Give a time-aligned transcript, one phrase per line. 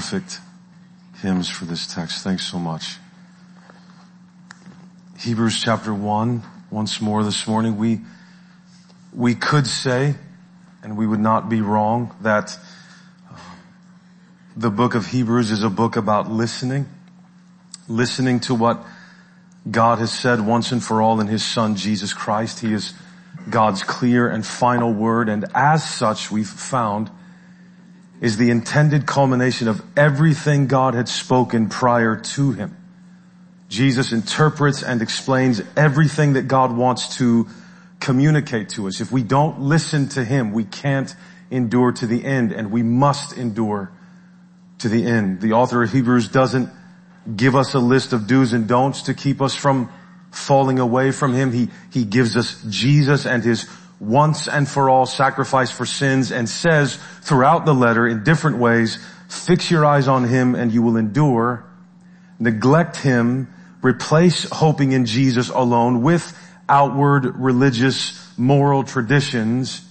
[0.00, 0.40] perfect
[1.20, 2.24] hymns for this text.
[2.24, 2.96] Thanks so much.
[5.18, 8.00] Hebrews chapter one, once more this morning, we,
[9.12, 10.14] we could say,
[10.82, 12.58] and we would not be wrong, that
[13.30, 13.36] uh,
[14.56, 16.88] the book of Hebrews is a book about listening,
[17.86, 18.82] listening to what
[19.70, 22.60] God has said once and for all in His Son, Jesus Christ.
[22.60, 22.94] He is
[23.50, 27.10] God's clear and final word, and as such, we've found,
[28.20, 32.76] is the intended culmination of everything God had spoken prior to Him.
[33.68, 37.48] Jesus interprets and explains everything that God wants to
[38.00, 39.00] communicate to us.
[39.00, 41.14] If we don't listen to Him, we can't
[41.50, 43.90] endure to the end, and we must endure
[44.78, 45.40] to the end.
[45.40, 46.68] The author of Hebrews doesn't
[47.36, 49.90] give us a list of do's and don'ts to keep us from
[50.30, 51.52] falling away from Him.
[51.52, 53.68] He, He gives us Jesus and His
[54.00, 58.98] once and for all sacrifice for sins and says throughout the letter in different ways,
[59.28, 61.64] fix your eyes on Him and you will endure.
[62.38, 66.36] Neglect Him, replace hoping in Jesus alone with
[66.68, 69.84] outward religious moral traditions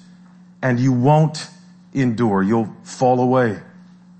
[0.62, 1.48] and you won't
[1.94, 2.42] endure.
[2.42, 3.60] You'll fall away.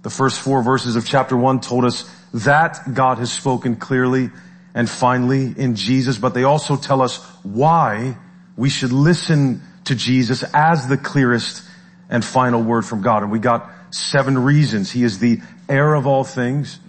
[0.04, 4.30] The first four verses of chapter one told us that God has spoken clearly
[4.76, 8.16] and finally in Jesus, but they also tell us why
[8.56, 11.64] we should listen to Jesus as the clearest
[12.10, 13.24] and final word from God.
[13.24, 14.90] And we got seven reasons.
[14.90, 16.80] He is the heir of all things.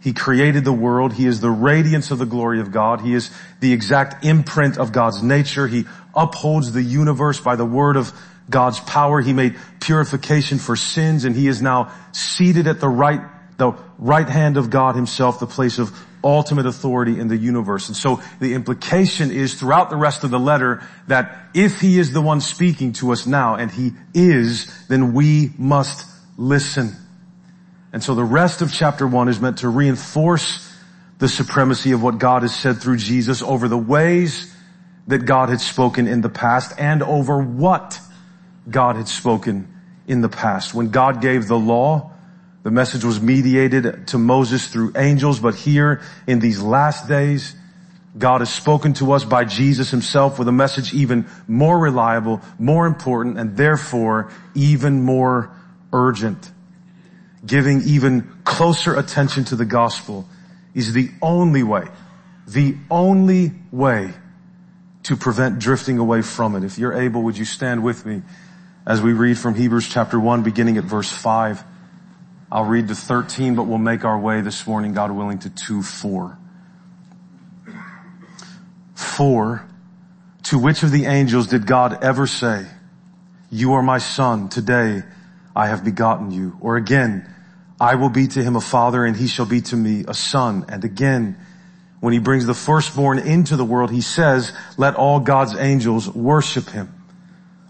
[0.00, 1.12] He created the world.
[1.12, 3.00] He is the radiance of the glory of God.
[3.00, 3.30] He is
[3.60, 5.66] the exact imprint of God's nature.
[5.66, 8.12] He upholds the universe by the word of
[8.50, 9.20] God's power.
[9.20, 13.20] He made purification for sins and he is now seated at the right,
[13.56, 15.90] the right hand of God himself, the place of
[16.24, 17.88] ultimate authority in the universe.
[17.88, 22.12] And so the implication is throughout the rest of the letter that if he is
[22.12, 26.06] the one speaking to us now, and he is, then we must
[26.36, 26.96] listen.
[27.92, 30.68] And so the rest of chapter one is meant to reinforce
[31.18, 34.52] the supremacy of what God has said through Jesus over the ways
[35.06, 38.00] that God had spoken in the past and over what
[38.68, 39.68] God had spoken
[40.06, 40.74] in the past.
[40.74, 42.12] When God gave the law,
[42.62, 47.56] the message was mediated to Moses through angels, but here in these last days,
[48.16, 52.86] God has spoken to us by Jesus himself with a message even more reliable, more
[52.86, 55.50] important, and therefore even more
[55.92, 56.50] urgent.
[57.44, 60.28] Giving even closer attention to the gospel
[60.74, 61.86] is the only way,
[62.46, 64.12] the only way
[65.04, 66.62] to prevent drifting away from it.
[66.62, 68.22] If you're able, would you stand with me
[68.86, 71.64] as we read from Hebrews chapter 1 beginning at verse 5.
[72.52, 75.82] I'll read to 13, but we'll make our way this morning, God willing, to 2,
[75.82, 76.38] 4.
[78.94, 79.68] 4.
[80.42, 82.66] To which of the angels did God ever say,
[83.50, 85.02] you are my son, today
[85.56, 86.58] I have begotten you?
[86.60, 87.26] Or again,
[87.80, 90.66] I will be to him a father and he shall be to me a son.
[90.68, 91.38] And again,
[92.00, 96.68] when he brings the firstborn into the world, he says, let all God's angels worship
[96.68, 96.92] him.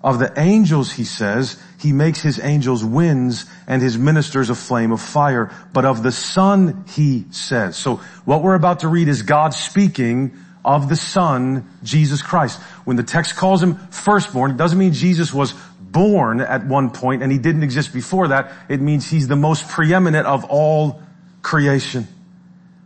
[0.02, 4.92] Of the angels, he says, he makes his angels winds and his ministers a flame
[4.92, 5.50] of fire.
[5.72, 7.76] But of the son, he says.
[7.76, 10.32] So what we're about to read is God speaking
[10.64, 12.60] of the son, Jesus Christ.
[12.84, 17.24] When the text calls him firstborn, it doesn't mean Jesus was born at one point
[17.24, 18.52] and he didn't exist before that.
[18.68, 21.02] It means he's the most preeminent of all
[21.42, 22.06] creation.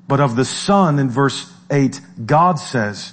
[0.09, 3.13] But of the son in verse 8, God says,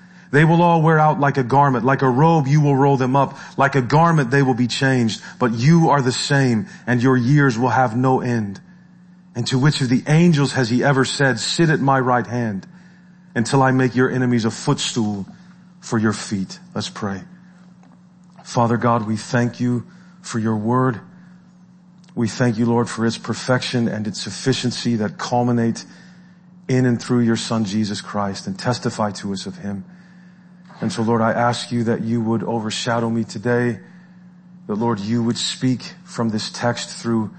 [0.31, 1.83] They will all wear out like a garment.
[1.83, 3.37] Like a robe, you will roll them up.
[3.57, 5.21] Like a garment, they will be changed.
[5.39, 8.61] But you are the same and your years will have no end.
[9.35, 12.65] And to which of the angels has he ever said, sit at my right hand
[13.35, 15.25] until I make your enemies a footstool
[15.81, 16.59] for your feet?
[16.73, 17.21] Let's pray.
[18.43, 19.85] Father God, we thank you
[20.21, 21.01] for your word.
[22.15, 25.85] We thank you, Lord, for its perfection and its sufficiency that culminate
[26.67, 29.85] in and through your son, Jesus Christ, and testify to us of him.
[30.81, 33.79] And so Lord, I ask you that you would overshadow me today,
[34.67, 37.31] that Lord, you would speak from this text through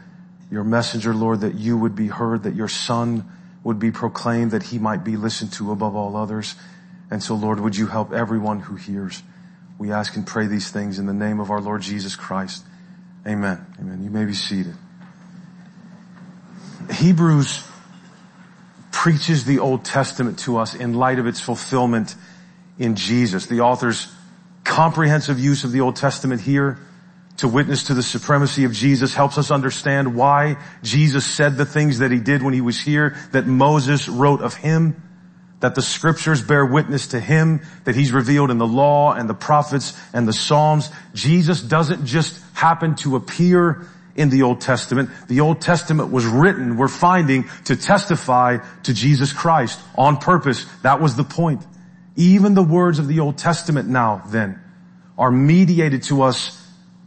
[0.51, 3.29] your messenger, Lord, that you would be heard, that your son
[3.65, 6.55] would be proclaimed, that he might be listened to above all others.
[7.11, 9.23] And so Lord, would you help everyone who hears?
[9.79, 12.65] We ask and pray these things in the name of our Lord Jesus Christ.
[13.27, 13.65] Amen.
[13.81, 14.03] Amen.
[14.05, 14.75] You may be seated.
[16.93, 17.65] Hebrews
[18.91, 22.15] preaches the Old Testament to us in light of its fulfillment
[22.83, 23.47] in Jesus.
[23.47, 24.13] The author's
[24.65, 26.79] comprehensive use of the Old Testament here
[27.39, 31.99] to witness to the supremacy of Jesus helps us understand why Jesus said the things
[32.01, 35.03] that he did when he was here, that Moses wrote of him,
[35.61, 39.35] that the scriptures bear witness to him, that he's revealed in the law and the
[39.35, 40.91] prophets and the Psalms.
[41.15, 45.09] Jesus doesn't just happen to appear in the Old Testament.
[45.29, 50.67] The Old Testament was written, we're finding, to testify to Jesus Christ on purpose.
[50.83, 51.65] That was the point.
[52.17, 54.61] Even the words of the Old Testament now then
[55.19, 56.59] are mediated to us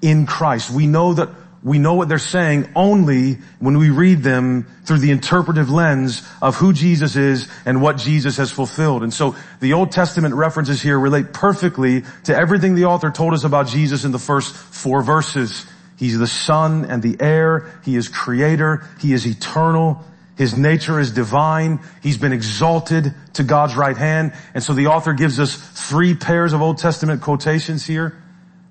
[0.01, 0.71] in Christ.
[0.71, 1.29] We know that
[1.65, 6.55] we know what they're saying only when we read them through the interpretive lens of
[6.55, 9.01] who Jesus is and what Jesus has fulfilled.
[9.01, 13.45] And so the Old Testament references here relate perfectly to everything the author told us
[13.45, 15.65] about Jesus in the first four verses.
[15.97, 17.79] He's the son and the heir.
[17.83, 18.87] He is creator.
[18.99, 20.05] He is eternal.
[20.37, 21.79] His nature is divine.
[22.03, 24.33] He's been exalted to God's right hand.
[24.53, 28.21] And so the author gives us three pairs of Old Testament quotations here.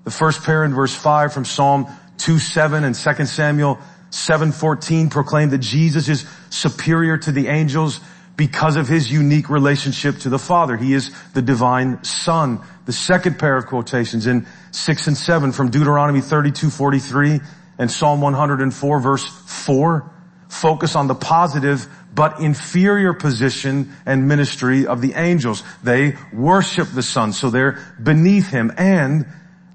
[0.03, 3.79] The first pair in verse 5 from Psalm 2 7 and 2 Samuel
[4.11, 7.99] 7:14 proclaim that Jesus is superior to the angels
[8.37, 10.77] because of his unique relationship to the Father.
[10.77, 12.59] He is the divine Son.
[12.85, 17.41] The second pair of quotations in 6 and 7 from Deuteronomy 32:43
[17.79, 20.11] and Psalm 104 verse 4
[20.49, 25.63] focus on the positive but inferior position and ministry of the angels.
[25.83, 29.25] They worship the Son, so they're beneath him and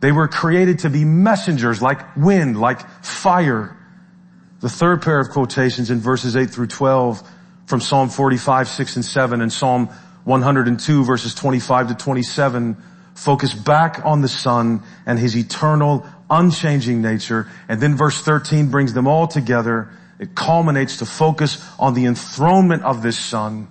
[0.00, 3.76] they were created to be messengers like wind, like fire.
[4.61, 7.22] The third pair of quotations in verses 8 through 12
[7.67, 9.88] from Psalm 45, 6 and 7 and Psalm
[10.25, 12.76] 102 verses 25 to 27
[13.14, 17.49] focus back on the Son and His eternal, unchanging nature.
[17.69, 19.90] And then verse 13 brings them all together.
[20.20, 23.69] It culminates to focus on the enthronement of this Son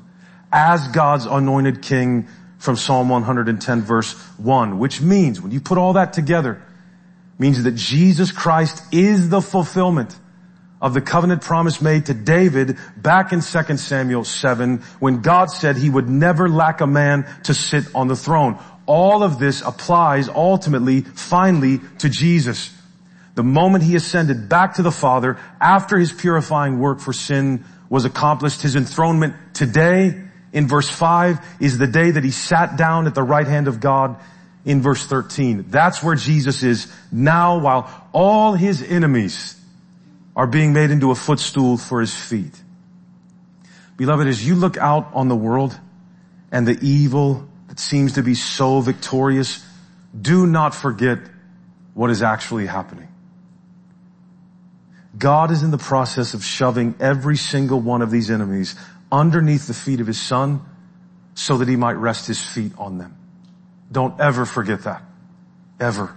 [0.52, 5.94] as God's anointed King from Psalm 110 verse 1, which means when you put all
[5.94, 6.60] that together,
[7.38, 10.18] means that Jesus Christ is the fulfillment
[10.82, 15.78] of the covenant promise made to David back in 2 Samuel 7 when God said
[15.78, 18.58] he would never lack a man to sit on the throne.
[18.88, 22.74] All of this applies ultimately, finally, to Jesus.
[23.40, 28.04] The moment he ascended back to the Father after his purifying work for sin was
[28.04, 30.22] accomplished, his enthronement today
[30.52, 33.80] in verse 5 is the day that he sat down at the right hand of
[33.80, 34.18] God
[34.66, 35.68] in verse 13.
[35.70, 39.58] That's where Jesus is now while all his enemies
[40.36, 42.62] are being made into a footstool for his feet.
[43.96, 45.80] Beloved, as you look out on the world
[46.52, 49.66] and the evil that seems to be so victorious,
[50.22, 51.20] do not forget
[51.94, 53.09] what is actually happening.
[55.20, 58.76] God is in the process of shoving every single one of these enemies
[59.12, 60.62] underneath the feet of his son
[61.36, 63.16] so that he might rest his feet on them.
[63.92, 65.04] Don't ever forget that.
[65.80, 66.16] Ever.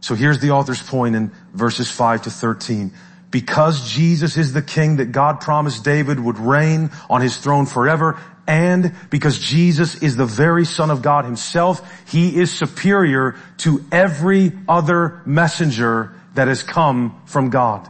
[0.00, 2.92] So here's the author's point in verses 5 to 13.
[3.30, 8.18] Because Jesus is the king that God promised David would reign on his throne forever,
[8.46, 14.52] and because Jesus is the very son of God himself, he is superior to every
[14.68, 17.88] other messenger that has come from God.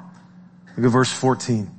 [0.76, 1.70] Look at verse 14.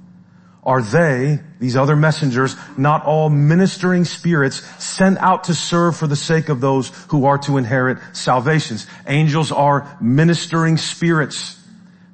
[0.65, 6.15] Are they, these other messengers, not all ministering spirits sent out to serve for the
[6.15, 8.87] sake of those who are to inherit salvations?
[9.05, 11.61] Angels are ministering spirits.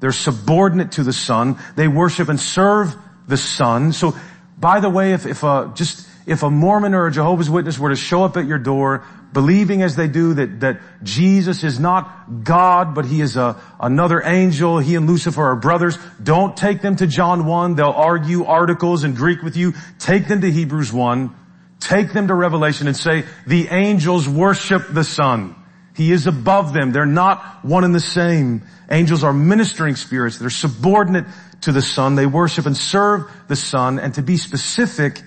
[0.02, 1.58] They're subordinate to the Son.
[1.78, 2.94] They worship and serve
[3.26, 3.94] the Son.
[3.94, 4.18] So,
[4.58, 7.90] by the way, if, if a, just, if a Mormon or a Jehovah's Witness were
[7.90, 12.44] to show up at your door believing as they do that, that Jesus is not
[12.44, 14.80] God, but he is a, another angel.
[14.80, 15.98] He and Lucifer are brothers.
[16.22, 17.76] Don't take them to John 1.
[17.76, 19.74] They'll argue articles in Greek with you.
[20.00, 21.36] Take them to Hebrews 1.
[21.80, 25.56] Take them to Revelation and say, the angels worship the Son.
[25.96, 26.92] He is above them.
[26.92, 28.64] They're not one and the same.
[28.90, 30.38] Angels are ministering spirits.
[30.38, 31.26] They're subordinate
[31.62, 32.16] to the Son.
[32.16, 34.00] They worship and serve the Son.
[34.00, 35.22] And to be specific,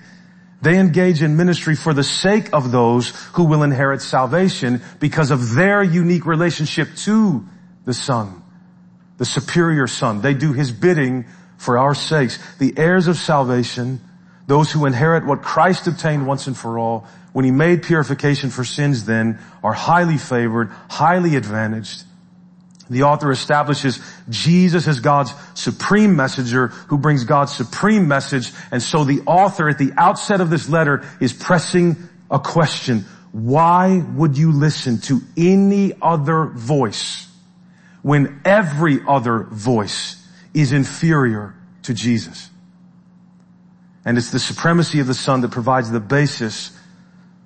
[0.65, 5.53] they engage in ministry for the sake of those who will inherit salvation because of
[5.53, 7.45] their unique relationship to
[7.85, 8.41] the Son,
[9.19, 10.21] the superior Son.
[10.21, 11.25] They do His bidding
[11.57, 12.39] for our sakes.
[12.57, 14.01] The heirs of salvation,
[14.47, 18.63] those who inherit what Christ obtained once and for all, when He made purification for
[18.63, 22.05] sins then, are highly favored, highly advantaged.
[22.89, 23.99] The author establishes
[24.29, 28.51] Jesus as God's supreme messenger who brings God's supreme message.
[28.71, 31.95] And so the author at the outset of this letter is pressing
[32.29, 33.05] a question.
[33.31, 37.27] Why would you listen to any other voice
[38.01, 40.23] when every other voice
[40.53, 42.49] is inferior to Jesus?
[44.05, 46.71] And it's the supremacy of the Son that provides the basis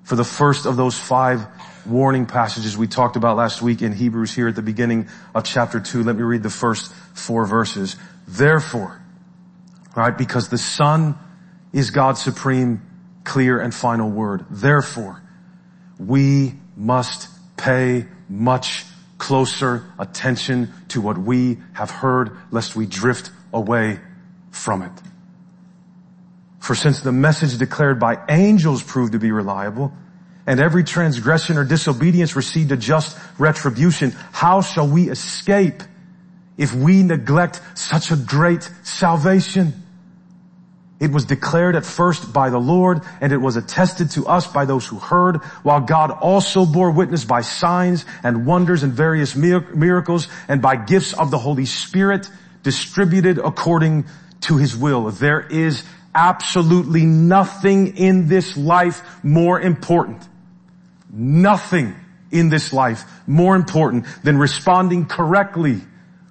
[0.04, 1.46] for the first of those five
[1.86, 5.80] warning passages we talked about last week in Hebrews here at the beginning of chapter
[5.80, 6.02] two.
[6.02, 7.96] Let me read the first four verses.
[8.26, 9.00] Therefore,
[9.96, 11.18] right, because the Son
[11.72, 12.82] is God's supreme,
[13.24, 14.46] clear, and final word.
[14.50, 15.22] Therefore,
[15.98, 18.84] we must pay much
[19.18, 24.00] closer attention to what we have heard lest we drift away
[24.50, 24.92] from it.
[26.58, 29.92] For since the message declared by angels proved to be reliable,
[30.50, 35.80] and every transgression or disobedience received a just retribution, how shall we escape
[36.58, 39.72] if we neglect such a great salvation?
[40.98, 44.64] It was declared at first by the Lord and it was attested to us by
[44.64, 50.26] those who heard, while God also bore witness by signs and wonders and various miracles
[50.48, 52.28] and by gifts of the Holy Spirit
[52.64, 54.06] distributed according
[54.40, 55.12] to his will.
[55.12, 60.26] There is absolutely nothing in this life more important.
[61.12, 61.94] Nothing
[62.30, 65.80] in this life more important than responding correctly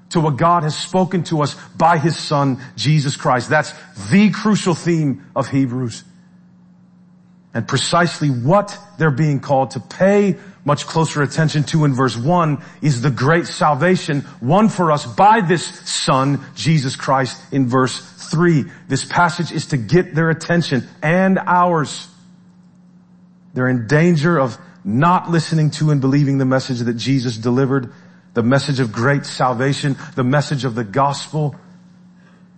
[0.09, 3.49] to what God has spoken to us by His Son, Jesus Christ.
[3.49, 3.73] That's
[4.09, 6.03] the crucial theme of Hebrews.
[7.53, 12.61] And precisely what they're being called to pay much closer attention to in verse 1
[12.81, 18.65] is the great salvation won for us by this Son, Jesus Christ, in verse 3.
[18.87, 22.07] This passage is to get their attention and ours.
[23.53, 27.93] They're in danger of not listening to and believing the message that Jesus delivered
[28.33, 31.55] the message of great salvation, the message of the gospel.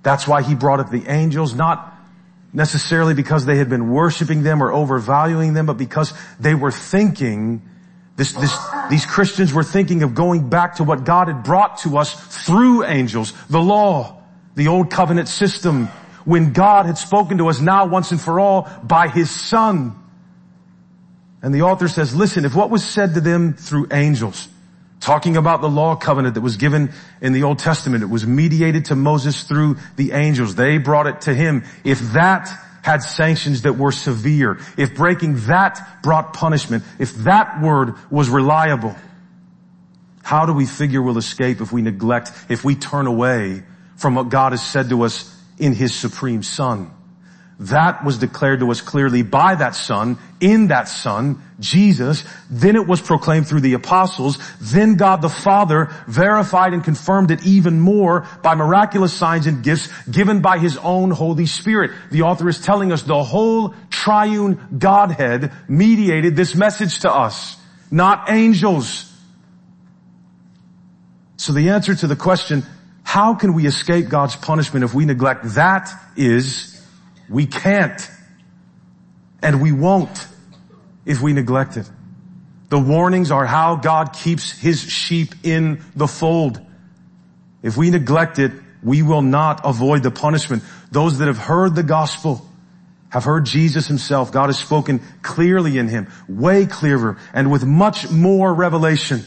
[0.04, 1.96] That's why he brought up the angels, not
[2.54, 7.62] necessarily because they had been worshiping them or overvaluing them, but because they were thinking,
[8.18, 8.56] this, this,
[8.90, 12.13] these Christians were thinking of going back to what God had brought to us
[12.46, 14.22] through angels, the law,
[14.56, 15.88] the old covenant system,
[16.25, 19.96] when God had spoken to us now once and for all by his son.
[21.41, 24.48] And the author says, listen, if what was said to them through angels,
[25.01, 28.03] talking about the law covenant that was given in the Old Testament.
[28.03, 30.55] It was mediated to Moses through the angels.
[30.55, 31.63] They brought it to him.
[31.83, 32.50] If that
[32.83, 38.95] had sanctions that were severe, if breaking that brought punishment, if that word was reliable,
[40.24, 43.63] how do we figure we'll escape if we neglect, if we turn away
[43.98, 46.91] from what God has said to us in his supreme son?
[47.65, 52.24] That was declared to us clearly by that son, in that son, Jesus.
[52.50, 54.39] Then it was proclaimed through the apostles.
[54.60, 59.89] Then God the Father verified and confirmed it even more by miraculous signs and gifts
[60.10, 61.91] given by his own Holy Spirit.
[62.10, 67.58] The author is telling us the whole triune Godhead mediated this message to us,
[67.91, 69.08] not angels.
[71.38, 72.63] So the answer to the question,
[73.03, 76.71] how can we escape God's punishment if we neglect that is
[77.32, 78.10] we can't.
[79.42, 80.28] And we won't
[81.06, 81.90] if we neglect it.
[82.70, 86.62] The warnings are how God keeps his sheep in the fold.
[87.64, 88.52] If we neglect it,
[88.84, 90.64] we will not avoid the punishment.
[90.92, 92.48] Those that have heard the gospel
[93.10, 94.32] have heard Jesus himself.
[94.32, 99.24] God has spoken clearly in him, way clearer and with much more revelation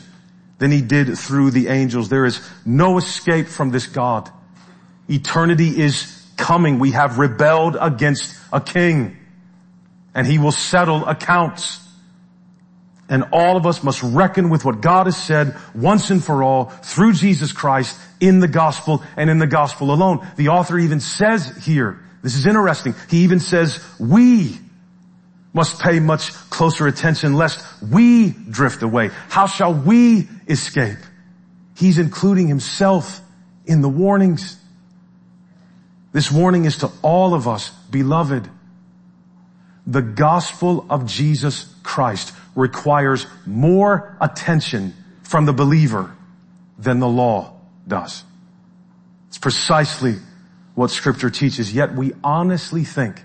[0.59, 2.09] than he did through the angels.
[2.09, 4.31] There is no escape from this God.
[5.09, 6.79] Eternity is coming.
[6.79, 9.17] We have rebelled against a king
[10.15, 11.81] and he will settle accounts.
[13.09, 16.67] And all of us must reckon with what God has said once and for all
[16.67, 20.27] through Jesus Christ in the gospel and in the gospel alone.
[20.37, 24.59] The author even says here, this is interesting, he even says, we
[25.53, 29.11] must pay much closer attention lest we drift away.
[29.29, 30.99] How shall we escape?
[31.77, 33.21] He's including himself
[33.67, 34.59] in the warnings.
[36.15, 38.49] This warning is to all of us, beloved.
[39.85, 44.95] The gospel of Jesus Christ requires more attention
[45.25, 46.15] from the believer
[46.79, 47.57] than the law
[47.89, 48.23] does.
[49.27, 50.15] It's precisely
[50.77, 53.21] what scripture teaches, yet we honestly think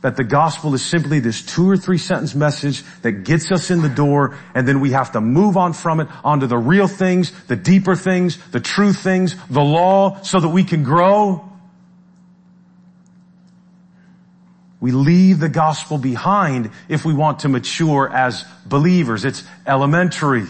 [0.00, 3.82] that the gospel is simply this two or three sentence message that gets us in
[3.82, 7.30] the door and then we have to move on from it onto the real things,
[7.48, 11.52] the deeper things, the true things, the law so that we can grow.
[14.80, 19.24] We leave the gospel behind if we want to mature as believers.
[19.24, 20.44] It's elementary.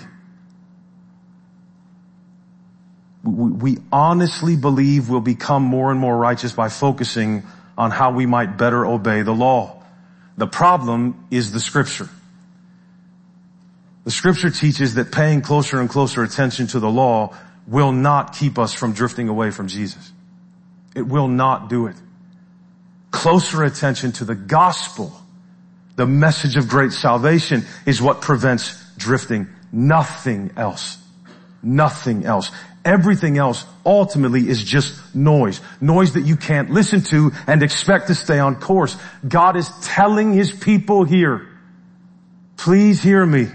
[3.22, 7.44] We honestly believe we'll become more and more righteous by focusing
[7.78, 9.82] on how we might better obey the law.
[10.36, 12.08] The problem is the scripture.
[14.04, 17.34] The scripture teaches that paying closer and closer attention to the law
[17.66, 20.12] will not keep us from drifting away from Jesus.
[20.94, 21.96] It will not do it.
[23.10, 25.12] Closer attention to the gospel,
[25.96, 29.48] the message of great salvation is what prevents drifting.
[29.72, 30.98] Nothing else.
[31.62, 32.50] Nothing else.
[32.84, 35.60] Everything else ultimately is just noise.
[35.80, 38.96] Noise that you can't listen to and expect to stay on course.
[39.26, 41.48] God is telling His people here,
[42.56, 43.48] please hear me.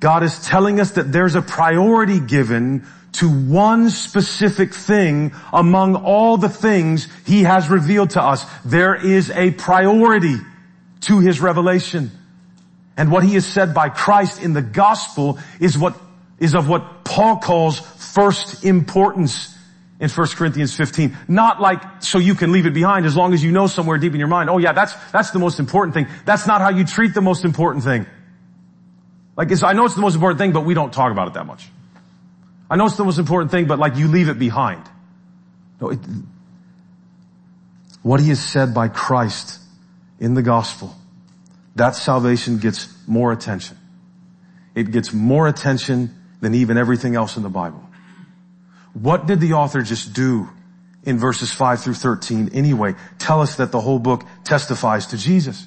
[0.00, 6.36] God is telling us that there's a priority given to one specific thing among all
[6.36, 8.44] the things He has revealed to us.
[8.64, 10.36] There is a priority
[11.02, 12.10] to His revelation.
[12.96, 15.98] And what He has said by Christ in the gospel is what,
[16.38, 19.54] is of what Paul calls first importance
[19.98, 21.16] in 1 Corinthians 15.
[21.26, 24.12] Not like so you can leave it behind as long as you know somewhere deep
[24.12, 26.06] in your mind, oh yeah, that's, that's the most important thing.
[26.26, 28.04] That's not how you treat the most important thing.
[29.36, 31.46] Like I know it's the most important thing, but we don't talk about it that
[31.46, 31.66] much.
[32.70, 34.82] I know it's the most important thing, but like you leave it behind.
[35.80, 35.98] No, it,
[38.02, 39.60] what he has said by Christ
[40.18, 40.94] in the gospel,
[41.74, 43.76] that salvation gets more attention.
[44.74, 47.82] It gets more attention than even everything else in the Bible.
[48.92, 50.48] What did the author just do
[51.04, 52.94] in verses 5 through 13 anyway?
[53.18, 55.66] Tell us that the whole book testifies to Jesus.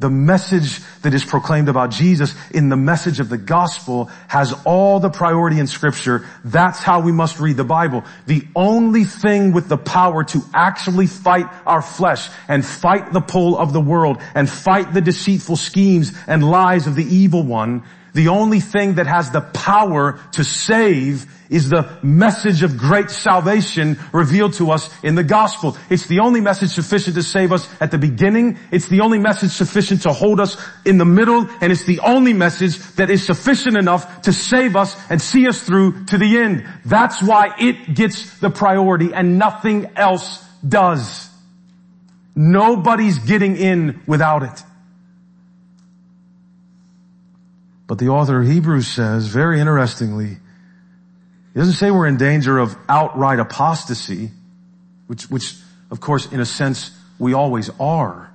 [0.00, 4.98] The message that is proclaimed about Jesus in the message of the gospel has all
[4.98, 6.26] the priority in scripture.
[6.42, 8.04] That's how we must read the Bible.
[8.24, 13.58] The only thing with the power to actually fight our flesh and fight the pull
[13.58, 17.82] of the world and fight the deceitful schemes and lies of the evil one
[18.12, 23.98] the only thing that has the power to save is the message of great salvation
[24.12, 25.76] revealed to us in the gospel.
[25.90, 28.58] It's the only message sufficient to save us at the beginning.
[28.70, 31.48] It's the only message sufficient to hold us in the middle.
[31.60, 35.60] And it's the only message that is sufficient enough to save us and see us
[35.60, 36.66] through to the end.
[36.84, 41.28] That's why it gets the priority and nothing else does.
[42.36, 44.62] Nobody's getting in without it.
[47.90, 52.76] But the author of Hebrews says, very interestingly, he doesn't say we're in danger of
[52.88, 54.30] outright apostasy,
[55.08, 55.56] which, which
[55.90, 58.30] of course in a sense we always are.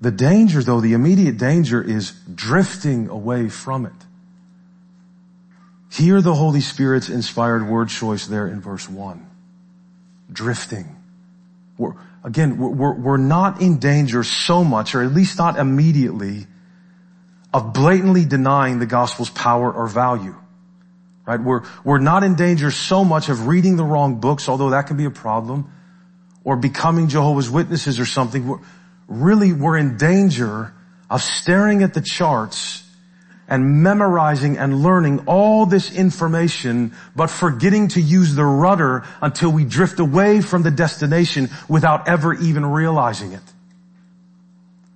[0.00, 3.92] The danger though, the immediate danger is drifting away from it.
[5.90, 9.26] Hear the Holy Spirit's inspired word choice there in verse one.
[10.32, 10.96] Drifting.
[11.76, 16.46] We're, again, we're, we're not in danger so much, or at least not immediately,
[17.52, 20.34] of blatantly denying the gospel's power or value.
[21.26, 21.40] Right?
[21.40, 24.96] We're, we're not in danger so much of reading the wrong books, although that can
[24.96, 25.72] be a problem,
[26.44, 28.48] or becoming Jehovah's Witnesses or something.
[28.48, 28.58] We're,
[29.06, 30.72] really, we're in danger
[31.08, 32.84] of staring at the charts
[33.48, 39.64] and memorizing and learning all this information, but forgetting to use the rudder until we
[39.64, 43.42] drift away from the destination without ever even realizing it.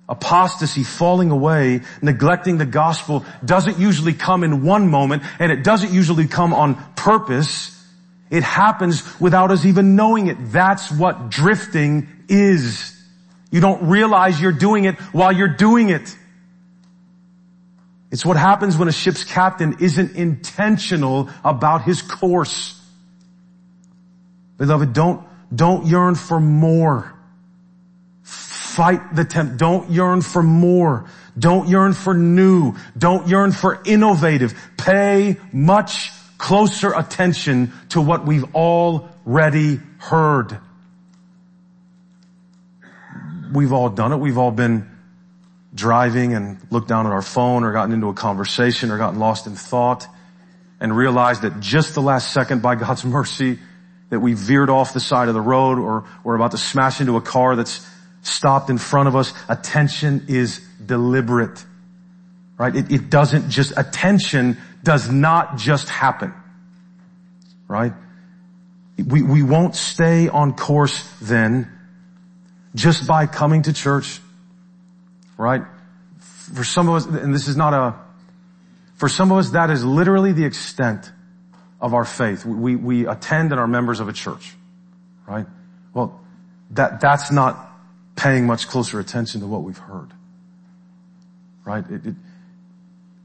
[0.07, 5.91] Apostasy, falling away, neglecting the gospel doesn't usually come in one moment and it doesn't
[5.91, 7.71] usually come on purpose.
[8.29, 10.37] It happens without us even knowing it.
[10.51, 12.91] That's what drifting is.
[13.49, 16.15] You don't realize you're doing it while you're doing it.
[18.11, 22.79] It's what happens when a ship's captain isn't intentional about his course.
[24.57, 27.14] Beloved, don't, don't yearn for more.
[28.75, 29.55] Fight the tempt.
[29.55, 31.05] Don't yearn for more.
[31.39, 32.75] Don't yearn for new.
[32.97, 34.53] Don't yearn for innovative.
[34.75, 40.59] Pay much closer attention to what we've already heard.
[43.53, 44.17] We've all done it.
[44.17, 44.91] We've all been
[45.73, 49.47] driving and looked down at our phone or gotten into a conversation or gotten lost
[49.47, 50.05] in thought
[50.81, 53.57] and realized that just the last second by God's mercy
[54.09, 57.15] that we veered off the side of the road or we're about to smash into
[57.15, 57.87] a car that's
[58.25, 59.33] stopped in front of us.
[59.47, 61.63] Attention is deliberate,
[62.57, 62.75] right?
[62.75, 66.33] It, it doesn't just, attention does not just happen,
[67.67, 67.93] right?
[68.97, 71.71] We, we won't stay on course then
[72.73, 74.19] just by coming to church,
[75.37, 75.63] right?
[76.53, 77.95] For some of us, and this is not a,
[78.95, 81.11] for some of us that is literally the extent
[81.81, 82.45] of our faith.
[82.45, 84.55] We, we attend and are members of a church,
[85.27, 85.45] right?
[85.93, 86.19] Well,
[86.71, 87.74] that, that's not
[88.15, 90.11] paying much closer attention to what we've heard.
[91.63, 91.83] Right?
[91.89, 92.15] It, it,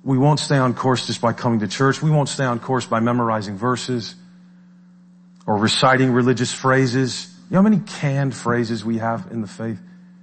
[0.03, 2.03] we won't stay on course just by coming to church.
[2.03, 4.15] We won't stay on course by memorizing verses
[5.47, 7.33] or reciting religious phrases.
[7.51, 9.81] You know how many canned phrases we have in the faith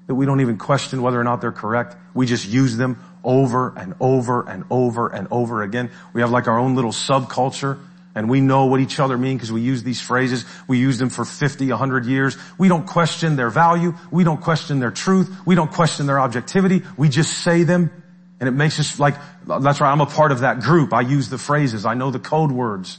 [0.07, 1.95] that we don't even question whether or not they're correct?
[2.13, 5.91] We just use them over and over and over and over again.
[6.13, 7.79] We have like our own little subculture
[8.17, 10.43] and we know what each other mean because we use these phrases.
[10.67, 12.35] We use them for 50, 100 years.
[12.57, 13.93] We don't question their value.
[14.09, 15.31] We don't question their truth.
[15.45, 16.81] We don't question their objectivity.
[16.97, 17.91] We just say them
[18.39, 19.13] and it makes us like,
[19.45, 20.93] that's right, I'm a part of that group.
[20.93, 21.85] I use the phrases.
[21.85, 22.97] I know the code words.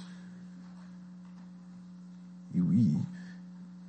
[2.54, 3.04] You,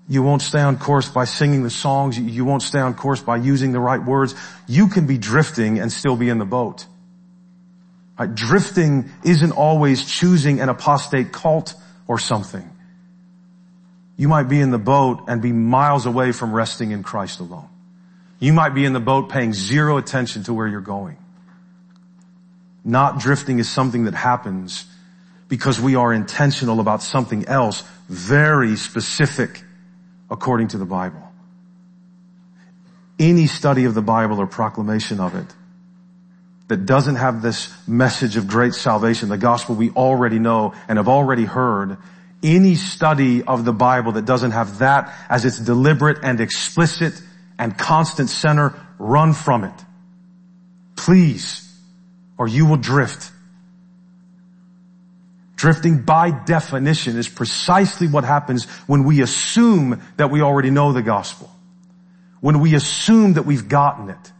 [0.08, 2.18] you won't stay on course by singing the songs.
[2.18, 4.34] You won't stay on course by using the right words.
[4.68, 6.88] You can be drifting and still be in the boat.
[8.20, 8.36] Right?
[8.36, 11.74] Drifting isn't always choosing an apostate cult
[12.06, 12.70] or something.
[14.18, 17.70] You might be in the boat and be miles away from resting in Christ alone.
[18.40, 21.18] You might be in the boat paying zero attention to where you're going.
[22.84, 24.86] Not drifting is something that happens
[25.48, 29.64] because we are intentional about something else very specific
[30.30, 31.24] according to the Bible.
[33.18, 35.48] Any study of the Bible or proclamation of it
[36.70, 41.08] that doesn't have this message of great salvation, the gospel we already know and have
[41.08, 41.98] already heard,
[42.44, 47.20] any study of the Bible that doesn't have that as its deliberate and explicit
[47.58, 49.74] and constant center, run from it.
[50.96, 51.66] Please.
[52.38, 53.32] Or you will drift.
[55.56, 61.02] Drifting by definition is precisely what happens when we assume that we already know the
[61.02, 61.50] gospel.
[62.42, 64.32] When we assume that we've gotten it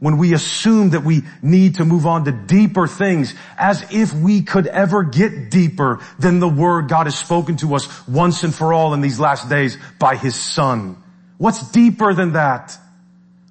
[0.00, 4.42] when we assume that we need to move on to deeper things as if we
[4.42, 8.72] could ever get deeper than the word God has spoken to us once and for
[8.72, 10.96] all in these last days by his son.
[11.36, 12.76] What's deeper than that?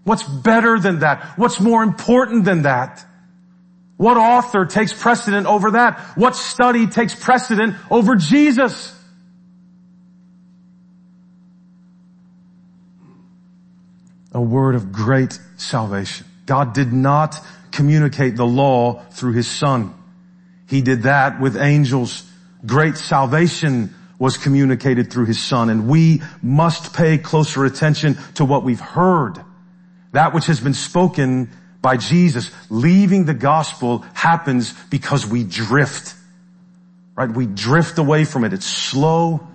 [0.03, 1.37] What's better than that?
[1.37, 3.05] What's more important than that?
[3.97, 5.99] What author takes precedent over that?
[6.15, 8.95] What study takes precedent over Jesus?
[14.33, 16.25] A word of great salvation.
[16.49, 17.39] God did not
[17.71, 19.93] communicate the law through his son.
[20.67, 22.27] He did that with angels.
[22.65, 28.63] Great salvation was communicated through his son and we must pay closer attention to what
[28.63, 29.39] we've heard.
[30.13, 31.51] That which has been spoken
[31.83, 32.49] by Jesus.
[32.71, 36.15] Leaving the gospel happens because we drift.
[37.15, 37.29] Right?
[37.29, 38.53] We drift away from it.
[38.53, 39.47] It's slow.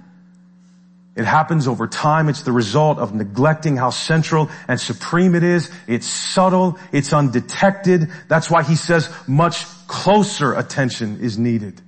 [1.16, 2.29] It happens over time.
[2.29, 5.70] It's the result of neglecting how central and supreme it is.
[5.87, 6.79] It's subtle.
[6.90, 8.11] It's undetected.
[8.29, 11.81] That's why he says much closer attention is needed.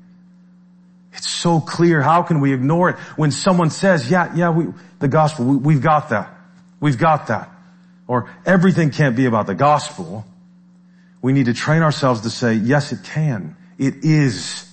[1.12, 2.02] It's so clear.
[2.02, 4.66] How can we ignore it when someone says, yeah, yeah, we,
[5.00, 6.32] the gospel, we, we've got that.
[6.78, 7.50] We've got that.
[8.06, 10.24] Or everything can't be about the gospel.
[11.20, 13.56] We need to train ourselves to say, yes, it can.
[13.78, 14.65] It is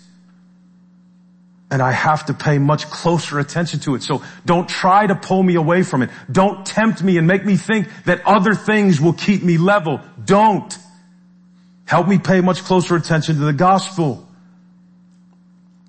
[1.74, 4.04] and I have to pay much closer attention to it.
[4.04, 6.12] So don't try to pull me away from it.
[6.32, 10.00] Don't tempt me and make me think that other things will keep me level.
[10.24, 10.78] Don't.
[11.86, 14.28] Help me pay much closer attention to the gospel.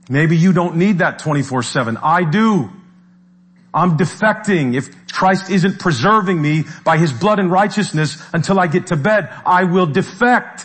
[0.09, 1.99] Maybe you don't need that 24-7.
[2.03, 2.71] I do.
[3.75, 4.75] I'm defecting.
[4.75, 9.29] If Christ isn't preserving me by His blood and righteousness until I get to bed,
[9.45, 10.65] I will defect.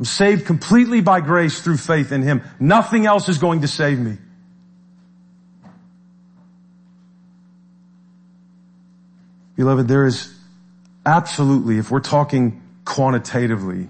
[0.00, 2.40] I'm saved completely by grace through faith in Him.
[2.58, 4.16] Nothing else is going to save me.
[9.56, 10.34] Beloved, there is
[11.04, 13.88] absolutely, if we're talking quantitatively,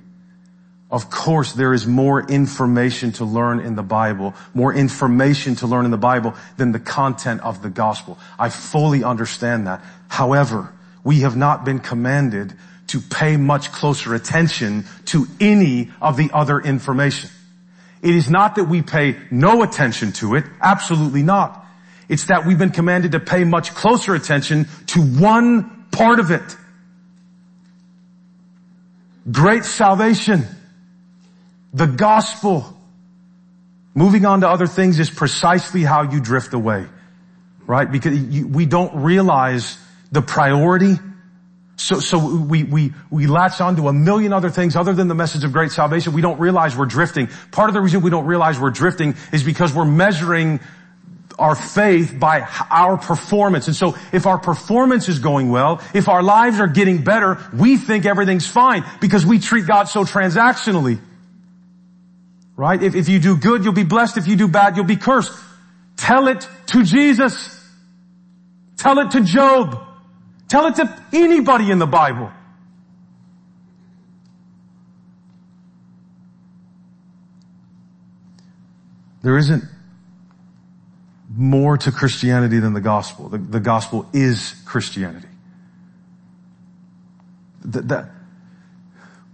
[0.90, 5.84] of course there is more information to learn in the Bible, more information to learn
[5.84, 8.18] in the Bible than the content of the gospel.
[8.36, 9.80] I fully understand that.
[10.08, 10.72] However,
[11.04, 12.56] we have not been commanded
[12.90, 17.30] to pay much closer attention to any of the other information.
[18.02, 20.44] It is not that we pay no attention to it.
[20.60, 21.64] Absolutely not.
[22.08, 26.56] It's that we've been commanded to pay much closer attention to one part of it.
[29.30, 30.46] Great salvation.
[31.72, 32.76] The gospel.
[33.94, 36.86] Moving on to other things is precisely how you drift away.
[37.66, 37.90] Right?
[37.90, 39.78] Because you, we don't realize
[40.10, 40.96] the priority
[41.80, 45.44] so, so we, we, we latch onto a million other things other than the message
[45.44, 46.12] of great salvation.
[46.12, 47.28] We don't realize we're drifting.
[47.52, 50.60] Part of the reason we don't realize we're drifting is because we're measuring
[51.38, 53.66] our faith by our performance.
[53.66, 57.78] And so if our performance is going well, if our lives are getting better, we
[57.78, 61.00] think everything's fine because we treat God so transactionally.
[62.56, 62.82] Right?
[62.82, 64.18] If, if you do good, you'll be blessed.
[64.18, 65.32] If you do bad, you'll be cursed.
[65.96, 67.58] Tell it to Jesus.
[68.76, 69.86] Tell it to Job.
[70.50, 72.28] Tell it to anybody in the Bible.
[79.22, 79.62] There isn't
[81.32, 83.28] more to Christianity than the gospel.
[83.28, 85.28] The, the gospel is Christianity.
[87.66, 88.10] That, that,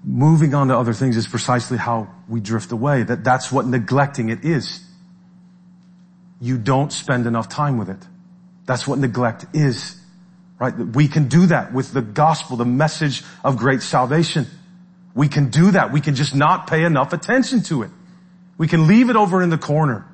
[0.05, 3.05] moving on to other things is precisely how we drift away.
[3.05, 4.85] That, that's what neglecting it is.
[6.43, 8.05] you don't spend enough time with it.
[8.67, 9.99] That's what neglect is,
[10.59, 10.75] right?
[10.77, 14.47] We can do that with the gospel, the message of great salvation.
[15.14, 15.92] We can do that.
[15.92, 17.90] We can just not pay enough attention to it.
[18.59, 20.07] We can leave it over in the corner.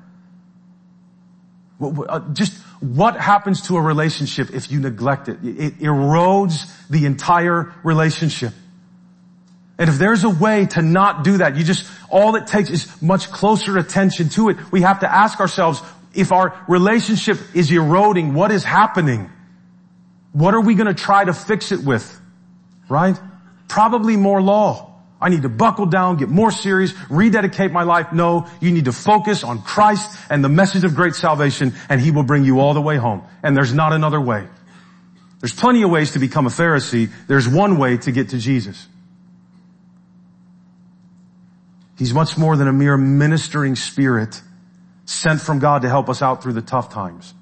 [1.81, 5.39] Uh, just what happens to a relationship if you neglect it?
[5.43, 8.53] It erodes the entire relationship.
[9.77, 13.01] And if there's a way to not do that, you just, all it takes is
[13.01, 14.57] much closer attention to it.
[14.71, 15.81] We have to ask ourselves,
[16.13, 19.31] if our relationship is eroding, what is happening?
[20.33, 22.19] What are we going to try to fix it with?
[22.89, 23.17] Right?
[23.69, 24.89] Probably more law.
[25.21, 28.11] I need to buckle down, get more serious, rededicate my life.
[28.11, 32.11] No, you need to focus on Christ and the message of great salvation and He
[32.11, 33.23] will bring you all the way home.
[33.41, 34.45] And there's not another way.
[35.39, 37.09] There's plenty of ways to become a Pharisee.
[37.27, 38.85] There's one way to get to Jesus.
[41.97, 44.41] He's much more than a mere ministering spirit
[45.05, 47.33] sent from God to help us out through the tough times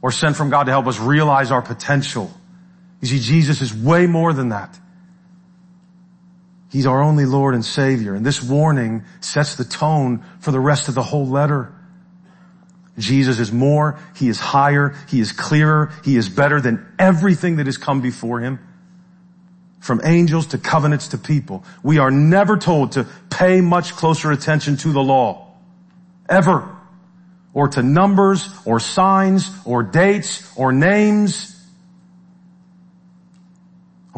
[0.00, 2.30] or sent from God to help us realize our potential.
[3.00, 4.78] You see, Jesus is way more than that.
[6.70, 8.14] He's our only Lord and Savior.
[8.14, 11.72] And this warning sets the tone for the rest of the whole letter.
[12.98, 17.66] Jesus is more, He is higher, He is clearer, He is better than everything that
[17.66, 18.58] has come before Him.
[19.80, 21.64] From angels to covenants to people.
[21.82, 25.54] We are never told to pay much closer attention to the law.
[26.28, 26.77] Ever.
[27.58, 31.58] Or to numbers, or signs, or dates, or names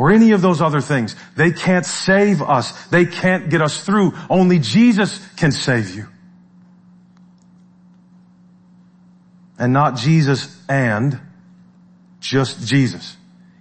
[0.01, 1.15] or any of those other things.
[1.37, 2.87] They can't save us.
[2.87, 4.15] They can't get us through.
[4.31, 6.07] Only Jesus can save you.
[9.59, 11.21] And not Jesus and
[12.19, 13.15] just Jesus.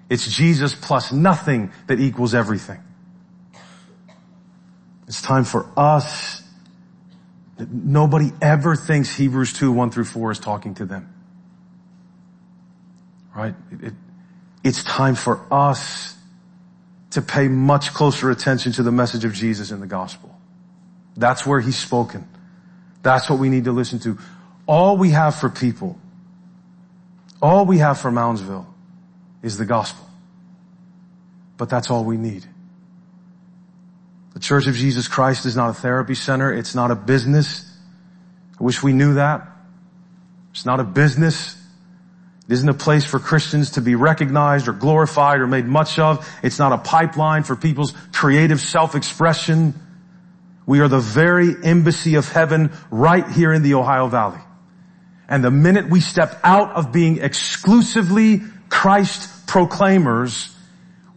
[0.09, 2.79] It's Jesus plus nothing that equals everything.
[5.07, 6.38] It's time for us.
[7.67, 11.13] Nobody ever thinks Hebrews 2, 1 through 4 is talking to them.
[13.35, 13.53] Right?
[13.71, 13.93] It, it,
[14.63, 16.15] it's time for us
[17.11, 20.35] to pay much closer attention to the message of Jesus in the gospel.
[21.17, 22.27] That's where he's spoken.
[23.01, 24.17] That's what we need to listen to.
[24.65, 25.97] All we have for people,
[27.41, 28.65] all we have for Moundsville
[29.41, 30.05] is the gospel.
[31.57, 32.45] But that's all we need.
[34.39, 36.53] The Church of Jesus Christ is not a therapy center.
[36.53, 37.69] It's not a business.
[38.57, 39.45] I wish we knew that.
[40.51, 41.61] It's not a business.
[42.47, 46.25] It isn't a place for Christians to be recognized or glorified or made much of.
[46.41, 49.73] It's not a pipeline for people's creative self-expression.
[50.65, 54.39] We are the very embassy of heaven right here in the Ohio Valley.
[55.27, 60.55] And the minute we step out of being exclusively Christ proclaimers,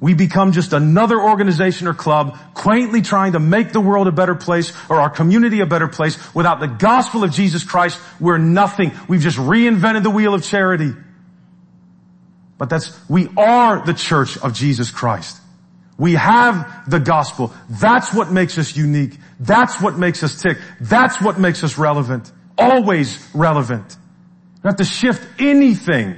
[0.03, 4.35] we become just another organization or club quaintly trying to make the world a better
[4.35, 6.19] place or our community a better place.
[6.35, 8.91] Without the gospel of Jesus Christ, we're nothing.
[9.07, 10.93] We've just reinvented the wheel of charity.
[12.59, 15.41] But that's, we are the church of Jesus Christ.
[15.97, 17.55] We have the gospel.
[17.71, 19.17] That's what makes us unique.
[19.39, 20.59] That's what makes us tick.
[20.81, 22.33] That's what makes us relevant.
[22.59, 23.97] Always relevant.
[24.57, 26.17] You have to shift anything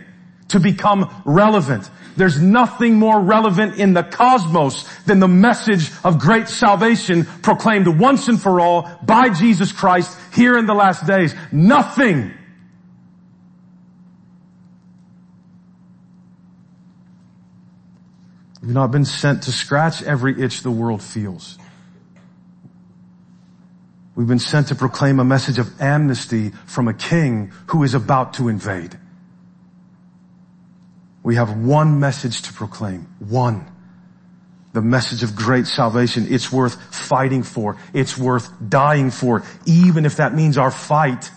[0.54, 1.90] to become relevant.
[2.16, 8.28] There's nothing more relevant in the cosmos than the message of great salvation proclaimed once
[8.28, 11.34] and for all by Jesus Christ here in the last days.
[11.50, 12.32] Nothing
[18.62, 21.58] We've not been sent to scratch every itch the world feels.
[24.14, 28.34] We've been sent to proclaim a message of amnesty from a king who is about
[28.34, 28.98] to invade.
[31.24, 33.08] We have one message to proclaim.
[33.18, 33.66] One.
[34.74, 36.26] The message of great salvation.
[36.28, 37.78] It's worth fighting for.
[37.92, 39.42] It's worth dying for.
[39.66, 41.30] Even if that means our fight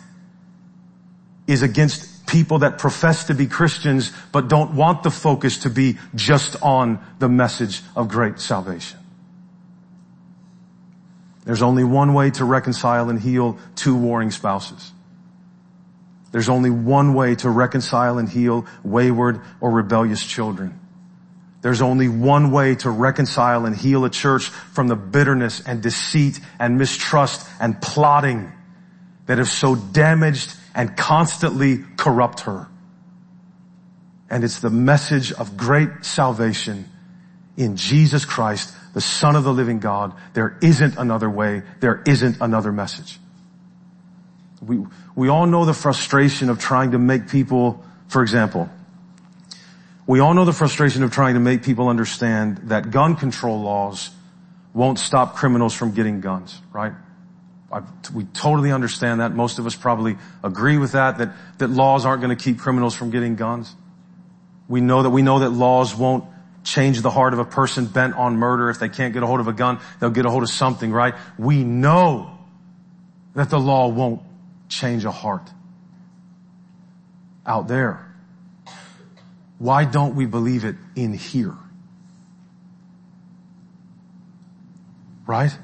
[1.47, 5.97] is against people that profess to be Christians but don't want the focus to be
[6.13, 8.99] just on the message of great salvation.
[11.45, 14.91] There's only one way to reconcile and heal two warring spouses.
[16.31, 20.79] There's only one way to reconcile and heal wayward or rebellious children.
[21.61, 26.39] There's only one way to reconcile and heal a church from the bitterness and deceit
[26.59, 28.51] and mistrust and plotting
[29.25, 32.67] that have so damaged and constantly corrupt her.
[34.29, 36.85] And it's the message of great salvation
[37.55, 40.13] in Jesus Christ, the Son of the living God.
[40.33, 41.63] There isn't another way.
[41.79, 43.19] There isn't another message.
[44.61, 48.69] We, we all know the frustration of trying to make people, for example,
[50.07, 54.09] we all know the frustration of trying to make people understand that gun control laws
[54.73, 56.93] won't stop criminals from getting guns, right?
[57.71, 57.81] I,
[58.13, 59.33] we totally understand that.
[59.33, 62.95] Most of us probably agree with that, that, that laws aren't going to keep criminals
[62.95, 63.75] from getting guns.
[64.69, 66.23] We know that we know that laws won't
[66.63, 68.69] change the heart of a person bent on murder.
[68.69, 70.91] If they can't get a hold of a gun, they'll get a hold of something,
[70.91, 71.15] right?
[71.37, 72.37] We know
[73.35, 74.21] that the law won't
[74.69, 75.49] change a heart
[77.45, 78.03] out there.
[79.57, 81.55] Why don't we believe it in here?
[85.25, 85.57] Right?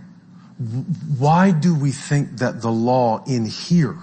[1.17, 3.97] Why do we think that the law in here,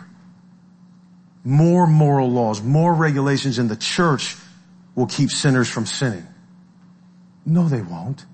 [1.45, 4.37] more moral laws, more regulations in the church
[4.95, 6.27] will keep sinners from sinning?
[7.47, 8.25] No, they won't.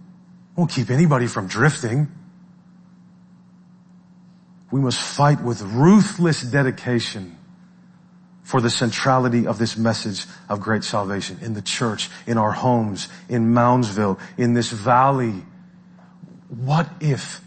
[0.57, 2.09] Won't keep anybody from drifting.
[4.71, 7.37] We must fight with ruthless dedication
[8.43, 13.09] for the centrality of this message of great salvation in the church, in our homes,
[13.29, 15.43] in Moundsville, in this valley.
[16.49, 17.41] What if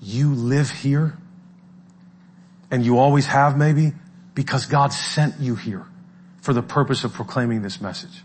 [0.00, 1.16] you live here
[2.70, 3.92] and you always have maybe
[4.34, 5.86] because God sent you here
[6.40, 8.22] for the purpose of proclaiming this message?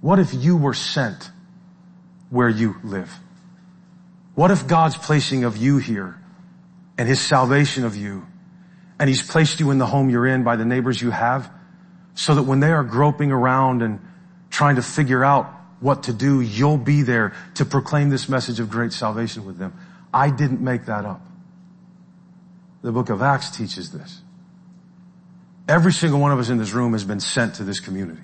[0.00, 1.30] What if you were sent
[2.30, 3.18] where you live?
[4.38, 6.16] What if God's placing of you here
[6.96, 8.24] and his salvation of you
[9.00, 11.50] and he's placed you in the home you're in by the neighbors you have
[12.14, 13.98] so that when they are groping around and
[14.48, 18.70] trying to figure out what to do, you'll be there to proclaim this message of
[18.70, 19.76] great salvation with them.
[20.14, 21.20] I didn't make that up.
[22.82, 24.20] The book of Acts teaches this.
[25.66, 28.22] Every single one of us in this room has been sent to this community.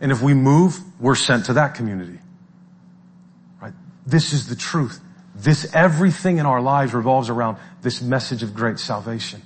[0.00, 2.18] And if we move, we're sent to that community.
[4.08, 5.00] This is the truth.
[5.34, 9.42] This, everything in our lives revolves around this message of great salvation.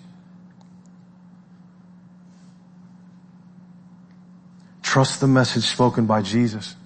[4.85, 6.77] Trust the message spoken by Jesus.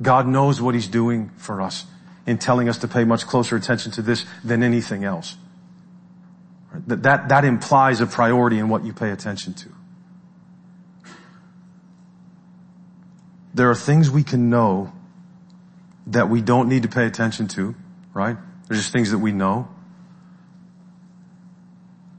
[0.00, 1.84] God knows what He's doing for us
[2.26, 5.36] in telling us to pay much closer attention to this than anything else.
[6.86, 9.68] That, that, that implies a priority in what you pay attention to.
[13.52, 14.90] There are things we can know
[16.08, 17.74] that we don't need to pay attention to,
[18.12, 18.36] right?
[18.68, 19.68] There's just things that we know.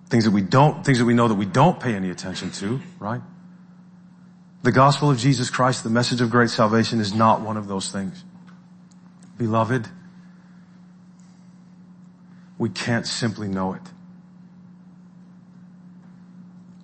[0.09, 2.79] Things that we don't, things that we know that we don't pay any attention to,
[2.99, 3.21] right?
[4.63, 7.91] The gospel of Jesus Christ, the message of great salvation is not one of those
[7.91, 8.23] things.
[9.37, 9.87] Beloved,
[12.57, 13.81] we can't simply know it.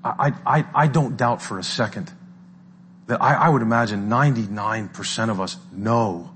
[0.04, 2.12] I, I, I don't doubt for a second
[3.08, 6.32] that I, I would imagine 99% of us know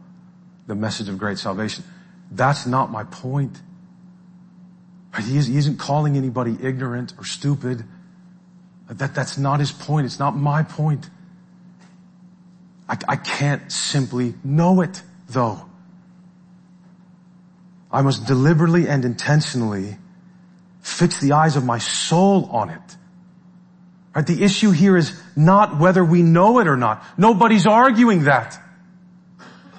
[0.68, 1.84] the message of great salvation.
[2.32, 3.60] That's not my point.
[5.22, 7.84] He, is, he isn't calling anybody ignorant or stupid.
[8.90, 10.06] That, that's not his point.
[10.06, 11.10] It's not my point.
[12.90, 15.66] I, I can't simply know it though.
[17.92, 19.98] I must deliberately and intentionally
[20.82, 22.98] fix the eyes of my soul on it.
[24.14, 24.28] Right?
[24.28, 27.04] The issue here is not whether we know it or not.
[27.18, 28.60] Nobody's arguing that.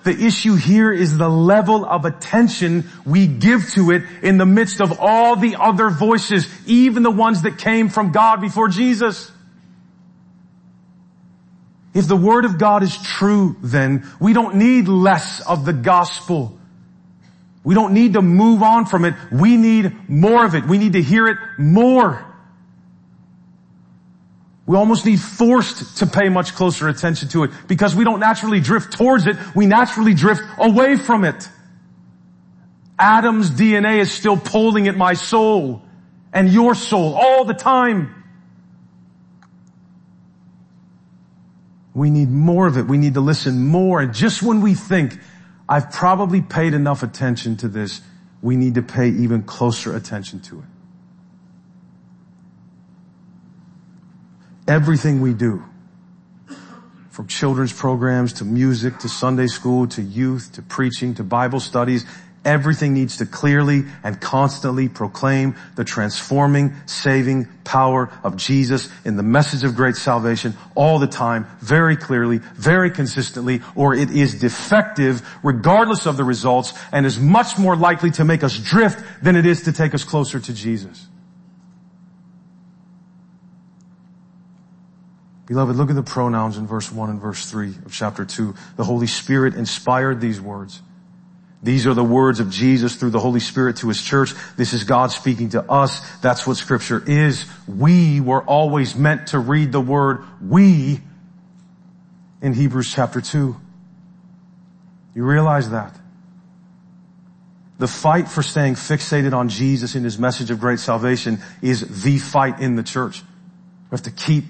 [0.07, 4.81] The issue here is the level of attention we give to it in the midst
[4.81, 9.33] of all the other voices, even the ones that came from God before Jesus.
[11.92, 16.57] If the Word of God is true, then we don't need less of the gospel.
[17.64, 19.14] We don't need to move on from it.
[19.33, 20.66] We need more of it.
[20.69, 22.25] We need to hear it more.
[24.66, 28.61] We almost need forced to pay much closer attention to it because we don't naturally
[28.61, 29.37] drift towards it.
[29.55, 31.49] We naturally drift away from it.
[32.99, 35.82] Adam's DNA is still pulling at my soul
[36.32, 38.12] and your soul all the time.
[41.95, 42.86] We need more of it.
[42.86, 44.01] We need to listen more.
[44.01, 45.18] And just when we think
[45.68, 48.03] I've probably paid enough attention to this,
[48.43, 50.76] we need to pay even closer attention to it.
[54.69, 55.62] Everything we do,
[57.11, 62.05] from children's programs to music to Sunday school to youth to preaching to Bible studies,
[62.45, 69.23] everything needs to clearly and constantly proclaim the transforming, saving power of Jesus in the
[69.23, 75.27] message of great salvation all the time, very clearly, very consistently, or it is defective
[75.43, 79.47] regardless of the results and is much more likely to make us drift than it
[79.47, 81.07] is to take us closer to Jesus.
[85.47, 88.55] Beloved, look at the pronouns in verse 1 and verse 3 of chapter 2.
[88.76, 90.82] The Holy Spirit inspired these words.
[91.62, 94.34] These are the words of Jesus through the Holy Spirit to His church.
[94.57, 96.01] This is God speaking to us.
[96.18, 97.47] That's what scripture is.
[97.66, 101.01] We were always meant to read the word we
[102.42, 103.57] in Hebrews chapter 2.
[105.14, 105.97] You realize that?
[107.78, 112.18] The fight for staying fixated on Jesus in his message of great salvation is the
[112.18, 113.22] fight in the church.
[113.90, 114.44] We have to keep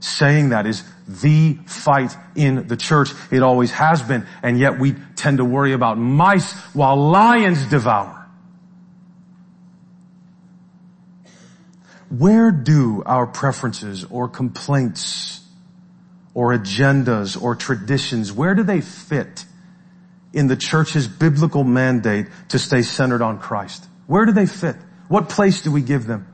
[0.00, 3.10] saying that is the fight in the church.
[3.30, 8.14] It always has been, and yet we tend to worry about mice while lions devour.
[12.10, 15.38] Where do our preferences or complaints
[16.38, 19.44] or agendas or traditions, where do they fit
[20.32, 23.84] in the church's biblical mandate to stay centered on Christ?
[24.06, 24.76] Where do they fit?
[25.08, 26.32] What place do we give them?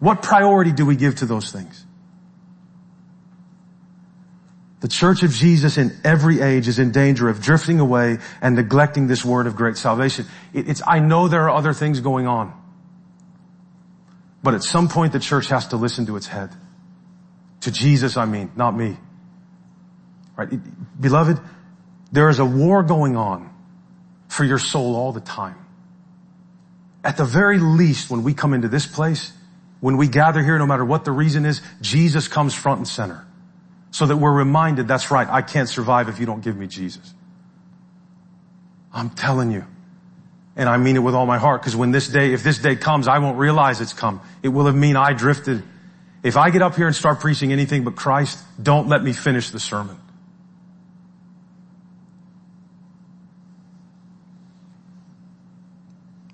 [0.00, 1.84] What priority do we give to those things?
[4.80, 9.08] The church of Jesus in every age is in danger of drifting away and neglecting
[9.08, 10.26] this word of great salvation.
[10.52, 12.52] it's, I know there are other things going on.
[14.42, 16.50] But at some point the church has to listen to its head.
[17.62, 18.96] To Jesus, I mean, not me.
[20.36, 20.48] Right?
[21.00, 21.40] Beloved,
[22.12, 23.52] there is a war going on
[24.28, 25.56] for your soul all the time.
[27.02, 29.32] At the very least, when we come into this place,
[29.80, 33.27] when we gather here, no matter what the reason is, Jesus comes front and center.
[33.98, 37.12] So that we're reminded, that's right, I can't survive if you don't give me Jesus.
[38.92, 39.64] I'm telling you.
[40.54, 42.76] And I mean it with all my heart, because when this day, if this day
[42.76, 44.20] comes, I won't realize it's come.
[44.40, 45.64] It will have mean I drifted.
[46.22, 49.50] If I get up here and start preaching anything but Christ, don't let me finish
[49.50, 49.98] the sermon.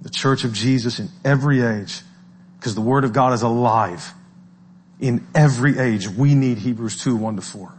[0.03, 2.03] The church of Jesus in every age,
[2.59, 4.13] because the word of God is alive
[5.01, 6.09] in every age.
[6.09, 7.73] We need Hebrews 2, 1 to 4.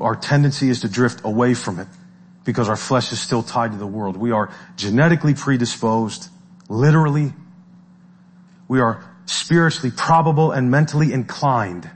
[0.00, 1.88] Our tendency is to drift away from it
[2.44, 4.16] because our flesh is still tied to the world.
[4.16, 6.28] We are genetically predisposed,
[6.68, 7.32] literally.
[8.68, 11.90] We are spiritually probable and mentally inclined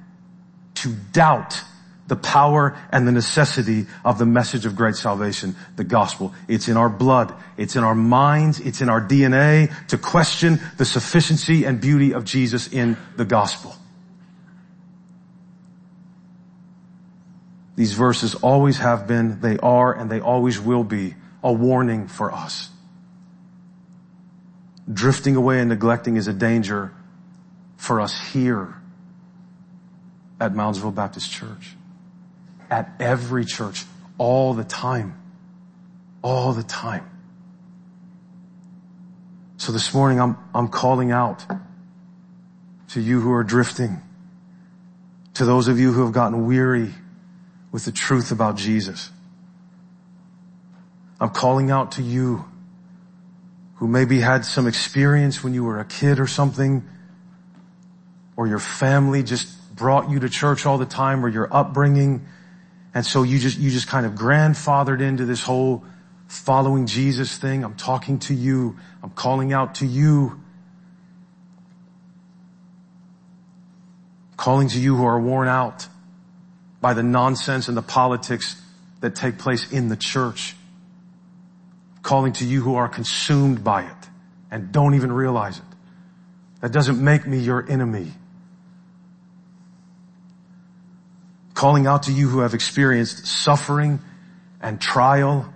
[0.76, 1.62] to doubt
[2.06, 6.34] the power and the necessity of the message of great salvation, the gospel.
[6.48, 7.34] It's in our blood.
[7.56, 8.60] It's in our minds.
[8.60, 13.74] It's in our DNA to question the sufficiency and beauty of Jesus in the gospel.
[17.76, 22.32] These verses always have been, they are, and they always will be a warning for
[22.32, 22.68] us.
[24.92, 26.92] Drifting away and neglecting is a danger
[27.76, 28.74] for us here
[30.38, 31.74] at Moundsville Baptist Church
[32.70, 33.84] at every church
[34.18, 35.20] all the time.
[36.22, 37.08] All the time.
[39.56, 41.44] So this morning I'm, I'm calling out
[42.88, 44.00] to you who are drifting,
[45.34, 46.90] to those of you who have gotten weary
[47.72, 49.10] with the truth about Jesus.
[51.20, 52.44] I'm calling out to you
[53.76, 56.88] who maybe had some experience when you were a kid or something,
[58.36, 62.26] or your family just brought you to church all the time, or your upbringing
[62.94, 65.84] and so you just, you just kind of grandfathered into this whole
[66.28, 67.64] following Jesus thing.
[67.64, 68.76] I'm talking to you.
[69.02, 70.40] I'm calling out to you.
[74.36, 75.88] Calling to you who are worn out
[76.80, 78.60] by the nonsense and the politics
[79.00, 80.54] that take place in the church.
[82.02, 84.08] Calling to you who are consumed by it
[84.52, 85.64] and don't even realize it.
[86.60, 88.12] That doesn't make me your enemy.
[91.54, 94.00] Calling out to you who have experienced suffering
[94.60, 95.52] and trial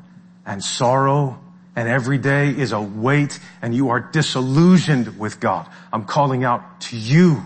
[0.46, 1.38] and sorrow
[1.78, 5.68] and every day is a weight and you are disillusioned with God.
[5.92, 7.40] I'm calling out to you.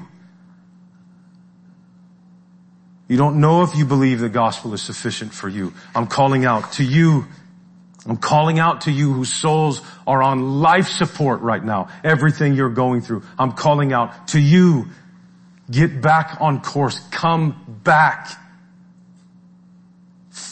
[3.09, 5.74] You don't know if you believe the gospel is sufficient for you.
[5.94, 7.26] I'm calling out to you.
[8.07, 11.88] I'm calling out to you whose souls are on life support right now.
[12.03, 13.24] Everything you're going through.
[13.38, 14.86] I'm calling out to you.
[15.70, 16.98] Get back on course.
[17.11, 18.30] Come back.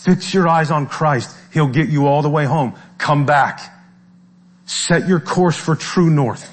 [0.04, 1.36] Fix your eyes on Christ.
[1.52, 2.74] He'll get you all the way home.
[2.96, 3.60] Come back.
[4.64, 6.50] Set your course for true north.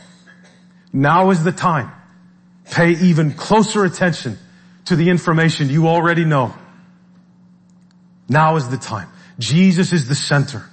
[0.92, 1.90] Now is the time.
[2.70, 4.38] Pay even closer attention
[4.86, 6.54] to the information you already know.
[8.28, 9.08] Now is the time.
[9.40, 10.66] Jesus is the center.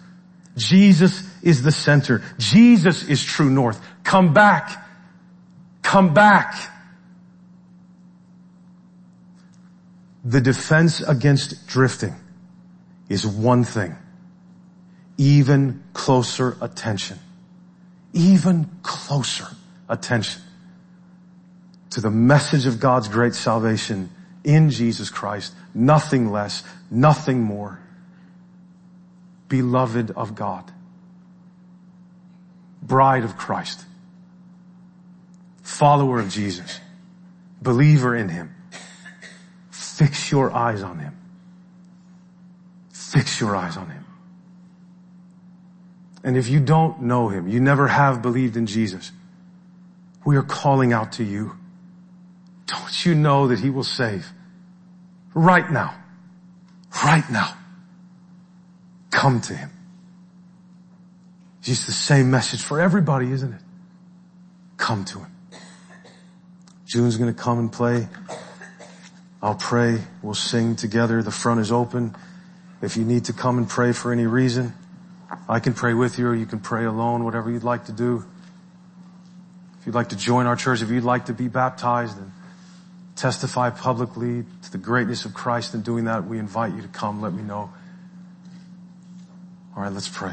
[0.57, 2.22] Jesus is the center.
[2.39, 3.81] Jesus is true north.
[4.03, 4.85] Come back.
[5.83, 6.57] Come back.
[10.25, 12.14] The defense against drifting
[13.15, 13.97] is one thing.
[15.17, 17.19] Even closer attention.
[18.12, 19.47] Even closer
[19.89, 20.43] attention
[21.91, 24.11] to the message of God's great salvation
[24.43, 25.55] in Jesus Christ.
[25.73, 27.81] Nothing less, nothing more.
[29.49, 30.71] Beloved of God.
[32.83, 33.85] Bride of Christ.
[35.62, 36.81] Follower of Jesus.
[37.62, 38.55] Believer in Him.
[39.71, 41.17] Fix your eyes on Him.
[43.15, 44.05] Fix your eyes on Him.
[46.25, 49.12] And if you don't know him, you never have believed in Jesus,
[50.25, 51.55] we are calling out to you.
[52.67, 54.27] Don't you know that he will save?
[55.35, 55.95] Right now.
[57.05, 57.55] Right now.
[59.11, 59.71] Come to him.
[61.62, 63.61] It's the same message for everybody, isn't it?
[64.79, 65.33] Come to him.
[66.87, 68.09] June's gonna come and play.
[69.43, 70.01] I'll pray.
[70.23, 71.23] We'll sing together.
[71.23, 72.17] The front is open.
[72.85, 74.74] If you need to come and pray for any reason,
[75.49, 78.24] I can pray with you or you can pray alone, whatever you'd like to do.
[79.80, 82.30] If you'd like to join our church, if you'd like to be baptized and
[83.16, 87.22] testify publicly to the greatness of Christ in doing that, we invite you to come.
[87.22, 87.70] Let me know.
[89.74, 90.32] All right, let's pray.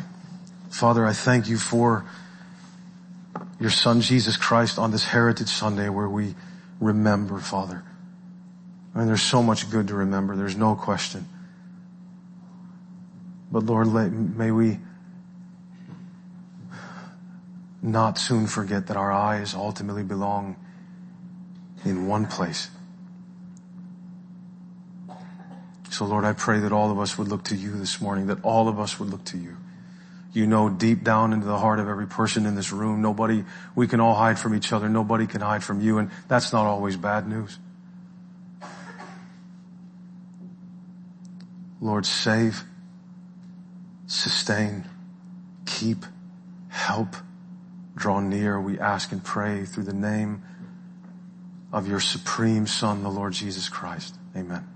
[0.70, 2.06] Father, I thank you for
[3.62, 6.36] your son Jesus Christ on this Heritage Sunday where we
[6.82, 7.84] remember, Father.
[8.94, 10.36] I And there's so much good to remember.
[10.36, 11.28] There's no question.
[13.52, 13.88] But Lord,
[14.38, 14.80] may we
[17.82, 20.56] not soon forget that our eyes ultimately belong
[21.84, 22.70] in one place.
[25.90, 28.42] So Lord, I pray that all of us would look to you this morning, that
[28.44, 29.58] all of us would look to you.
[30.34, 33.44] You know deep down into the heart of every person in this room, nobody,
[33.76, 34.88] we can all hide from each other.
[34.88, 35.98] Nobody can hide from you.
[35.98, 37.60] And that's not always bad news.
[41.82, 42.64] Lord, save,
[44.12, 44.84] sustain,
[45.66, 46.06] keep,
[46.68, 47.16] help,
[47.96, 48.60] draw near.
[48.60, 50.44] We ask and pray through the name
[51.72, 54.16] of your supreme son, the Lord Jesus Christ.
[54.36, 54.68] Amen.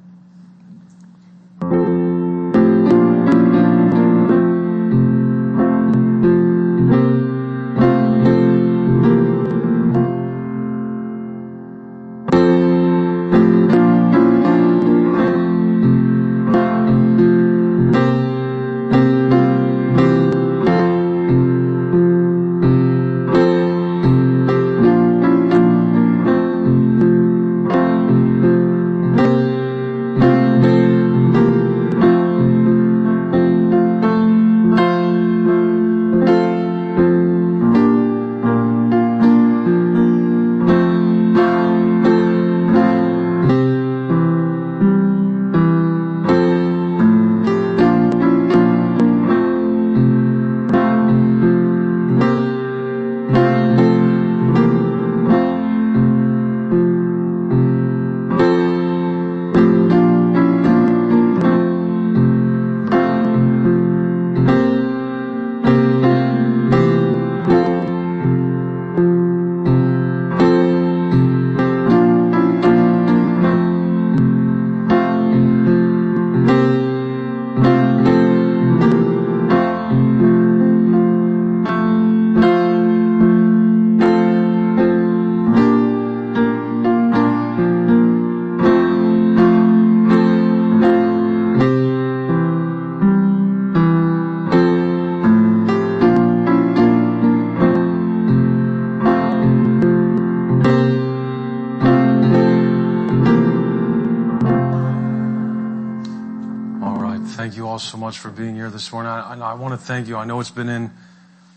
[109.41, 110.17] I, I want to thank you.
[110.17, 110.91] I know it's been in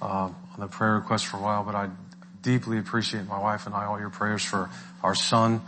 [0.00, 1.88] uh, on the prayer request for a while, but I
[2.42, 4.70] deeply appreciate my wife and I all your prayers for
[5.02, 5.60] our son.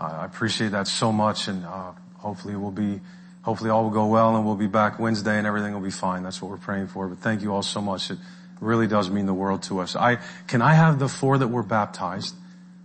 [0.00, 3.00] I appreciate that so much, and uh, hopefully we'll be,
[3.42, 6.22] hopefully all will go well, and we'll be back Wednesday, and everything will be fine.
[6.22, 7.06] That's what we're praying for.
[7.06, 8.10] But thank you all so much.
[8.10, 8.18] It
[8.60, 9.96] really does mean the world to us.
[9.96, 12.34] I can I have the four that were baptized?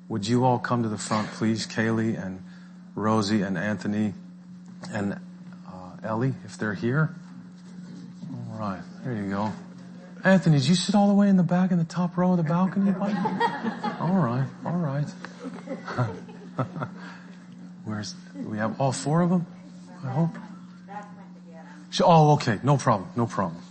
[0.08, 1.68] Would you all come to the front, please?
[1.68, 2.44] Kaylee and
[2.96, 4.14] Rosie and Anthony
[4.92, 5.14] and
[5.68, 7.16] uh, Ellie, if they're here
[8.60, 8.82] right.
[9.04, 9.52] There you go.
[10.24, 12.38] Anthony, did you sit all the way in the back in the top row of
[12.38, 12.92] the balcony?
[14.02, 14.46] all right.
[14.66, 15.08] All right.
[17.86, 19.48] Where's, we have all four of them?
[20.04, 20.32] I hope.
[22.02, 22.60] Oh, okay.
[22.64, 23.10] No problem.
[23.16, 23.62] No problem.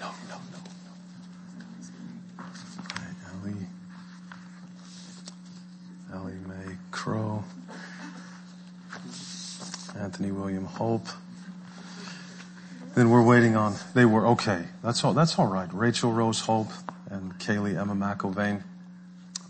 [0.00, 0.36] No, no,
[2.38, 2.44] no.
[3.42, 3.66] Ellie.
[6.12, 7.44] Ellie Mae Crow.
[9.98, 11.06] Anthony William Hope.
[12.94, 15.68] Then we're waiting on, they were, okay, that's all, that's all right.
[15.72, 16.68] Rachel Rose Hope
[17.10, 18.62] and Kaylee Emma McIlvain.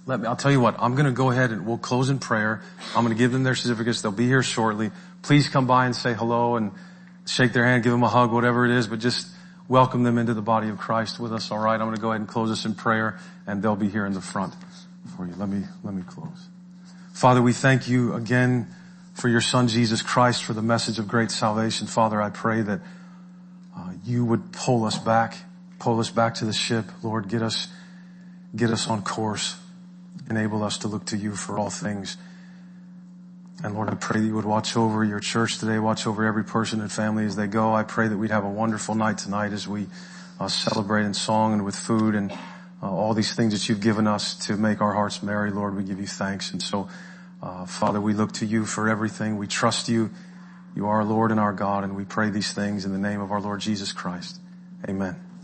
[0.06, 2.62] Let me, I'll tell you what, I'm gonna go ahead and we'll close in prayer.
[2.94, 4.02] I'm gonna give them their certificates.
[4.02, 4.90] They'll be here shortly.
[5.22, 6.72] Please come by and say hello and
[7.26, 9.28] shake their hand, give them a hug, whatever it is, but just
[9.68, 11.80] welcome them into the body of Christ with us, alright?
[11.80, 14.20] I'm gonna go ahead and close us in prayer and they'll be here in the
[14.20, 14.54] front
[15.16, 15.34] for you.
[15.36, 16.48] Let me, let me close.
[17.12, 18.68] Father, we thank you again
[19.14, 21.86] for your son Jesus Christ, for the message of great salvation.
[21.86, 22.80] Father, I pray that
[23.76, 25.36] uh, you would pull us back,
[25.78, 26.84] pull us back to the ship.
[27.02, 27.68] Lord, get us,
[28.54, 29.56] get us on course.
[30.28, 32.16] Enable us to look to you for all things.
[33.62, 36.44] And Lord, I pray that you would watch over your church today, watch over every
[36.44, 37.72] person and family as they go.
[37.72, 39.86] I pray that we'd have a wonderful night tonight as we
[40.40, 42.32] uh, celebrate in song and with food and
[42.82, 45.50] uh, all these things that you've given us to make our hearts merry.
[45.50, 46.52] Lord, we give you thanks.
[46.52, 46.88] And so,
[47.44, 49.36] Uh, Father, we look to you for everything.
[49.36, 50.10] We trust you.
[50.74, 53.20] You are our Lord and our God, and we pray these things in the name
[53.20, 54.40] of our Lord Jesus Christ.
[54.88, 55.24] Amen.